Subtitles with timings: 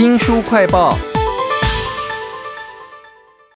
[0.00, 0.96] 新书快报。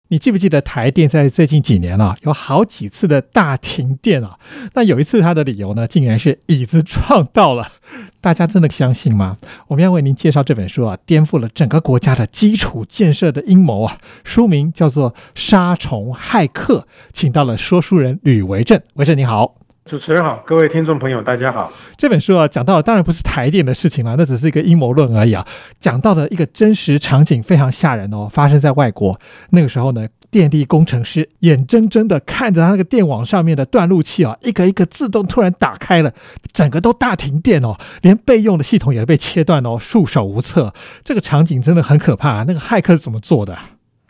[0.08, 4.38] 你记不记得台电在最近几年啊，有好几次的大停电啊？
[4.74, 7.72] 那有一次它的理由呢，竟然是椅子撞到了。
[8.20, 9.38] 大家真的相信吗？
[9.68, 13.98] 我们要为您介绍这本书啊，颠覆了整个国家的基础建设的阴谋啊！
[14.22, 16.80] 书名叫做《杀虫骇客》，
[17.12, 18.80] 请到了说书人吕维正。
[18.94, 19.63] 维正你好。
[19.84, 21.70] 主持人好，各位听众朋友，大家好。
[21.98, 25.46] 这本书啊，讲到的当然不是台电的事情了，那只是一个阴谋论而已啊。
[25.78, 29.20] 讲到的一个真实场景非常吓人哦，发生在外国。
[29.50, 36.10] 那个时候呢，电力工程师眼睁睁的看着他那个电网上面的断路器啊，一个一个自动突然打开了，
[36.50, 40.72] 整个都大停电哦，连备用的系统也被切断哦，束手无策。
[41.04, 42.44] 这个场景真的很可怕。
[42.44, 43.58] 那个骇客是怎么做的？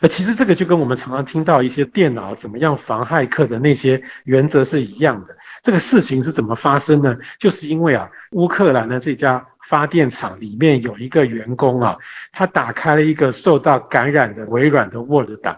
[0.09, 5.37] 其实这个就跟我们常常听到一些电脑怎么样防骇客的那些原则是一样的。
[5.63, 7.17] 这个事情是怎么发生呢？
[7.39, 11.97] 就是因为啊，乌克兰的这家发电厂里面有一个员工啊，
[12.33, 15.57] 他打开了一个受到感染的微软的 Word 档。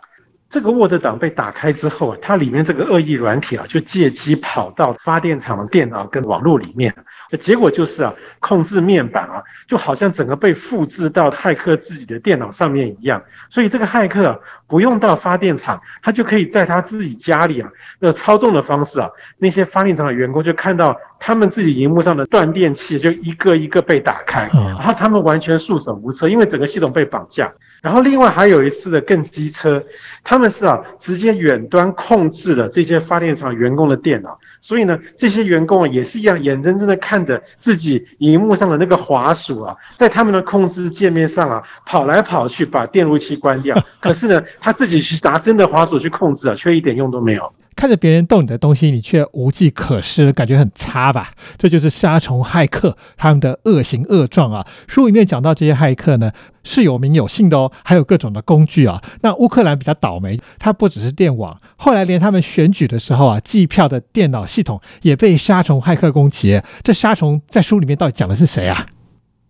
[0.56, 6.94] 这个 Word 档被打开之后啊，它里面这个恶意软体啊，就借机跑到发电厂的电脑跟网络里面。
[7.38, 13.22] 结果就是啊，控制面板啊，就好像整个被复制到骇客自己的电脑上面一样。
[13.50, 20.96] 所以这个骇客不用到发电厂，他就可以在他自己家里啊，那操纵的方式啊，那些发电厂的员工就看到。
[21.18, 27.50] 他们自己荧幕上的断电器就一个一个被打开，然后他们完全束手无策，因为整个系统被绑架。
[27.86, 29.80] 然后另外还有一次的更机车，
[30.24, 47.52] 他们是啊直接远端控制了这些发电厂员工的电脑，所以呢这些员工啊也是一样眼睁睁的看着自己荧幕上的那个滑鼠啊，在他们的控制界面上啊跑来跑去把电路器关掉，可是呢他自己去拿真的滑鼠去控制啊，却一点用都没有。
[47.76, 51.32] 看着别人动你的东西，你却无计可施，感觉很差吧？
[51.58, 54.66] 这就是杀虫骇客他们的恶行恶状啊！
[54.88, 56.32] 书里面讲到这些骇客呢
[56.64, 59.02] 是有名有姓的哦，还有各种的工具啊。
[59.20, 66.62] 那乌克兰比较倒霉，它不只是电网，后来连他们选举的时候啊，计票的电脑系统也被杀虫骇客攻击。
[66.82, 68.86] 这杀虫在书里面到底讲的是谁啊？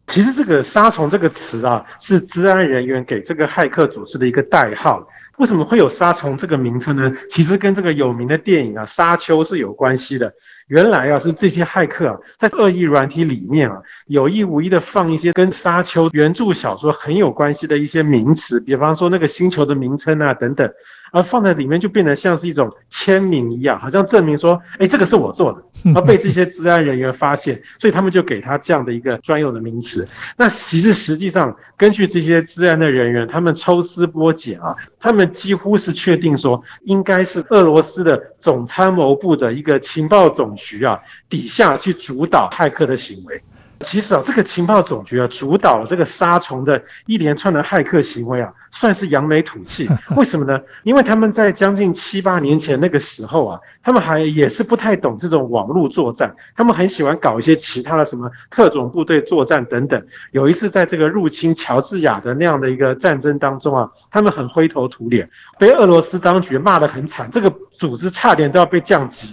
[0.08, 5.04] 其实这个“杀虫”这个词啊，是治安人员给这个骇客组织的一个代号。
[5.38, 7.12] 为什么会有“沙虫”这个名称呢？
[7.28, 10.32] 其实跟这个有名的电影啊《沙丘》是有关系的。
[10.68, 13.76] 原来啊，是这些骇客啊，在恶意软体里面啊，
[14.06, 20.70] 有意无意的放一些跟《沙丘》原著小说很有关系的一些名词，比方说那个星球的名称啊等等。
[21.12, 25.62] 而放在里面就变得像是一种签名一样，好像证明说，哎，这个是我做的，
[25.94, 30.06] 而被这些治安人员发现，所以他们就给他这样的一个专有的名词。
[30.36, 43.42] 那其实实际上，根据这些治安的人员，他们抽丝剥茧啊，他们几乎是确定说，应该是俄罗斯的总参谋部的一个情报总局啊底下去主导骇客的行为。
[43.80, 49.88] 其实啊，这个情报总局啊，主导了这个杀虫的一连串的骇客行为啊，算是扬眉吐气。
[50.16, 50.60] 为什么呢？
[50.82, 60.06] 因为他们在将近七八年前那个时候啊，他们还也是不太懂这种网络作战，他们很喜欢搞一些其他的什么特种部队作战等等。
[60.32, 69.28] 有一次在这个入侵乔治亚的那样的一个战争当中啊，他们很灰头土脸，被俄罗斯当局骂得很惨，这个组织差点都要被降级。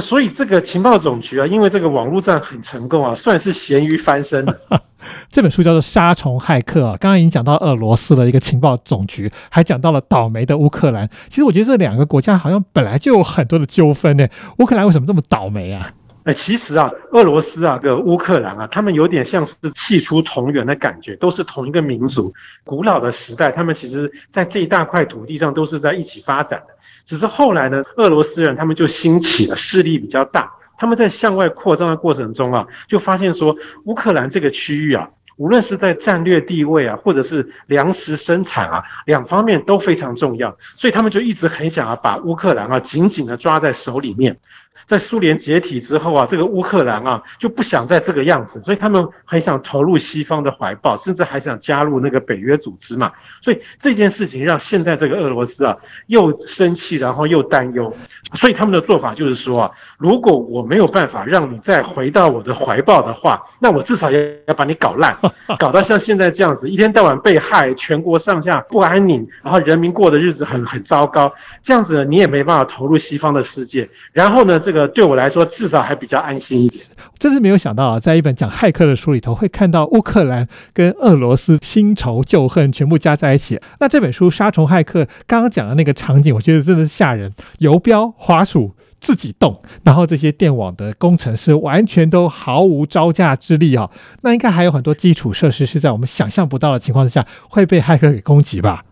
[0.00, 4.46] 所以这个情报总局啊，因为这个网络战很成功啊，算是咸鱼翻身。
[5.30, 11.08] 这本书叫做《杀虫骇客》啊，刚刚已经讲到俄罗斯的一个情报总局，还讲到了倒霉的乌克兰。
[11.28, 14.26] 其实我觉得这两个国家好像本来就有很多的纠纷呢。
[14.58, 15.92] 乌克兰为什么这么倒霉啊？
[16.34, 22.34] 其实啊，俄罗斯啊，跟乌克兰啊，他们有点像是系出同源的感觉，都是同一个民族。
[22.64, 26.74] 古老的时代，他们其实在这一大块土地上都是在一起发展的。
[27.06, 30.52] 只是后来呢，俄罗斯人他们就兴起了，势力比较大。
[30.76, 40.56] 他们在向外扩张的过程中啊，就发现说，乌克兰这个区域啊，无论是在战略地位啊，或者是粮食生产啊，两方面都非常重要。
[40.76, 44.38] 所以他们就一直很想要把乌克兰啊紧紧的抓在手里面。
[44.86, 53.12] 在苏联解体之后啊，这个乌克兰啊就不想再这个样子，所以他们很想投入西方的怀抱，甚至还想加入那个北约组织嘛。
[53.42, 55.76] 所以这件事情让现在这个俄罗斯啊
[56.06, 57.94] 又生气，然后又担忧。
[58.34, 65.16] 所以他们的做法就是说啊，如果我没有办法让你再回到我的怀抱的话，那我至少要要把你搞烂，
[65.58, 71.32] 搞到像现在这样子，一天到晚被害，全国上下不安宁，然后人民过的日子很很糟糕，
[71.62, 73.88] 这样子你也没办法投入西方的世界。
[74.12, 74.86] 然后呢，这个。
[74.88, 76.84] 对我来说至少还比较安心一点。
[77.18, 83.58] 真是没有想到啊，在一本讲骇客的书里头，会看到乌克兰跟俄罗斯新仇旧恨全部加在一起。
[83.80, 87.32] 那这本书《杀虫骇客》刚刚讲的那个场景，我觉得真的是吓人。
[87.58, 93.88] 游标、滑鼠、自己动，然后这些电网的工程师完全都毫无招架之力啊！
[94.20, 98.84] 那应该还有很多基础设施是在我们想象不到的情况之下会被骇客给攻击吧？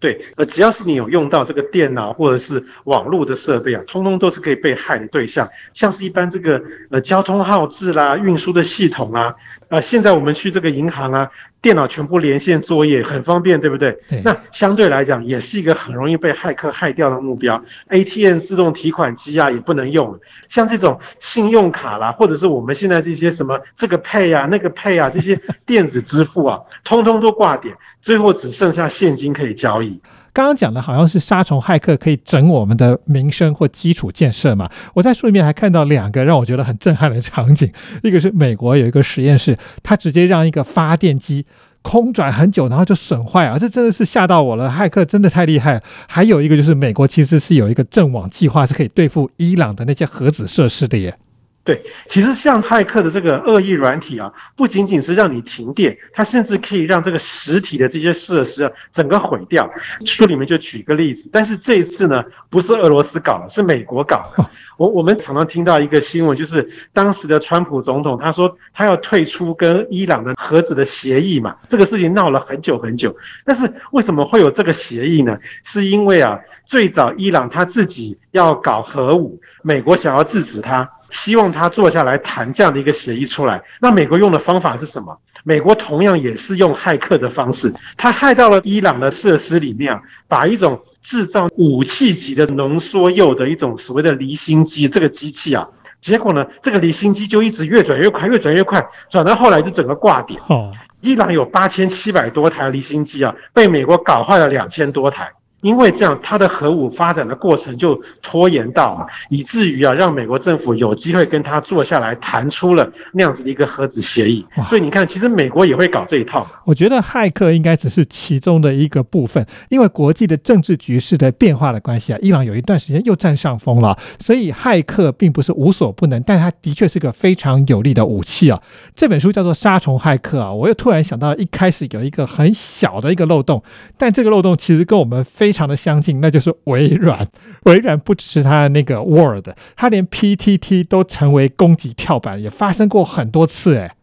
[0.00, 5.46] 对，呃，只要是你有用到这个电脑或者是网络的设备啊，通通都是可以被害的对象。
[5.74, 9.36] 像是一般这个呃交通号志啦、运输的系统啊，
[9.70, 11.30] 呃，现在我们去这个银行啊。
[11.62, 13.94] 电脑全部连线作业很方便，对不对？
[14.24, 17.62] 那相对来讲也是一个很容易被骇客害掉的目标。
[17.88, 20.18] ATM 自动提款机啊也不能用，
[20.48, 30.00] 像这种信用卡啦，或者是我们现在这些什么这个 Pay 啊、那个 Pay 啊这些电子支付啊，通通都挂点，最后只剩下现金可以交易。
[30.32, 34.70] 刚刚讲的好像是杀虫骇客可以整我们的民生或基础建设嘛？
[34.94, 37.72] 我在书里面还看到两个让我觉得很震撼的场景，
[38.02, 41.46] 一个是美国有一个实验室，他直接让一个发电机
[41.82, 44.70] 空转很久，然后就损坏啊，这真的是吓到我了。
[44.70, 45.82] 骇客真的太厉害。
[46.06, 51.16] 还有一个就是美国其实是有一个阵网计划，是可以对付伊朗的那些核子设施的耶。
[51.62, 59.70] 对，其实像骇客的这个恶意软体啊，不仅仅是让你停电，它甚至可以让这个实体的这些设施啊整个毁掉。
[60.06, 64.50] 书里面就举一个例子，但是这一次呢，不是俄罗斯搞的，是美国搞的。
[64.78, 73.14] 我我们常常听到一个新闻，就是当时的川普总统他说他要退出跟伊朗的核子的协议嘛，这个事情闹了很久很久。
[73.44, 75.38] 但是为什么会有这个协议呢？
[75.64, 80.90] 是因为啊，最早伊朗他自己要搞核武，美国想要制止他。
[81.10, 83.62] 希望他坐下来谈这样的一个协议出来。
[83.80, 85.18] 那美国用的方法是什么？
[85.42, 89.98] 美国同样也是用骇客的方式，他害到了伊朗的设施里面，
[90.28, 95.66] 把一种制造武器级的浓缩铀的一种所谓的离心机这个机器啊，
[96.00, 100.38] 结果呢，这个离心机就一直越转越快，越转越快，转到后来就整个挂点。
[100.48, 100.70] 哦，
[101.00, 105.32] 伊朗有八千七百多台离心机啊，被美国搞坏了两千多台。
[105.60, 114.44] 因为这样，它的核武发展的过程就拖延到，以至于啊，让美国政府有机会跟他坐下来谈出了那样子的一个核子协议。
[114.68, 116.46] 所以你看，其实美国也会搞这一套。
[116.64, 128.58] 我觉得骇客应该只是其中的一个部分，因为国际的政治局势的变化的关系啊，伊朗有一段时间又占上风了，所以骇客并不是无所不能，但它的确是个非常有力的武器啊。
[128.94, 133.62] 这本书叫做《杀虫骇客》啊，我又突然想到，一开始有一个很小的一个漏洞，
[133.98, 135.49] 但这个漏洞其实跟我们非。
[135.50, 137.26] 非常的相近，那就是微软。
[137.66, 143.76] 微软不只是它的那个 Word，它连 PTT 都成为攻击跳板，也发生过很多次。
[143.76, 143.96] 哎，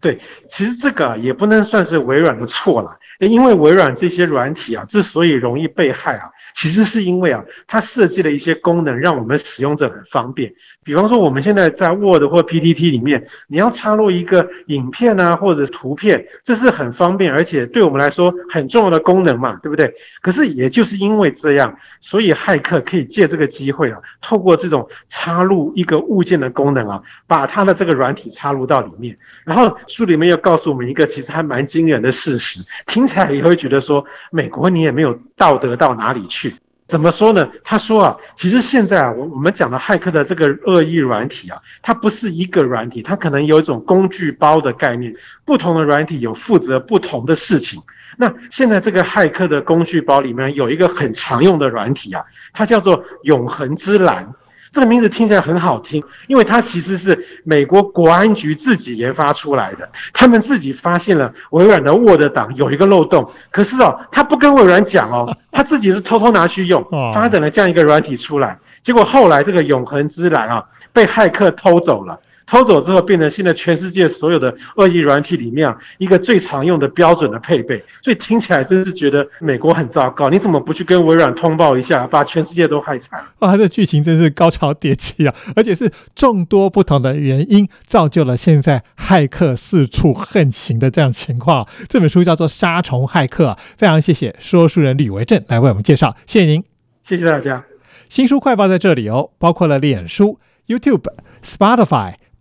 [0.00, 0.18] 对，
[0.48, 6.28] 其实这个也不能算是微软的错了，因为微软这些软体啊，之所以容易被害啊。
[6.54, 10.54] 其实是因为啊，它设计了一些功能，让我们使用者很方便。
[10.84, 19.92] 比方说，我们现在在 Word 或 PPT 里面，你要插入一个影片啊，或者图片，这是很方便，而且对我们来说很重要的功能嘛，对不对？
[20.22, 29.16] 可是也就是因为这样，所以骇客可以借这个机会啊，透过这种插入一个物件的功能啊，把它的这个软体插入到里面。
[29.44, 36.54] 然后书里面又告诉我们一个其实还蛮惊人的事实，听起来也会觉得说，美国你也没有道德到哪里去。
[36.86, 37.50] 怎么说呢？
[37.64, 45.14] 他说啊，其实现在啊，我我们讲的骇客的这个恶意软体啊，它不是一个软体，它可能有一种工具包的概念，
[45.46, 47.80] 不同的软体有负责不同的事情。
[48.18, 52.22] 那现在这个骇客的工具包里面有一个很常用的软体啊，
[52.52, 54.34] 它叫做永恒之蓝。
[54.74, 59.88] 这个名字听起来很好听，因为它其实是美国国安局自己研发出来的。
[60.12, 66.84] 他们自己发现了微软的 Word 档有一个漏洞，可是哦，他不跟微软讲哦，他自己是偷偷拿去用，
[67.14, 68.58] 发展了这样一个软体出来。
[68.82, 72.18] 结果后来这个永恒之蓝啊，被骇客偷走了。
[72.46, 80.28] 偷走之后，变成现在全世界所有的恶意软体里面一个最常用的标准的配备，所以听起来真是觉得美国很糟糕。
[80.28, 83.24] 你怎么不去跟微软通报一下，把全世界都害惨？
[83.38, 85.34] 哇，这剧情真是高潮迭起啊！
[85.56, 91.66] 而且是众多不同的原因造就了现在骇客四处横行的这样情况。
[91.88, 96.62] 这本书叫做《杀虫骇客》，非常谢谢说书人李维正来为我们介绍，谢谢您，
[97.02, 97.64] 谢谢大家。
[98.08, 101.04] 新书快报在这里哦，包括了脸书、YouTube、
[101.42, 102.14] Spotify。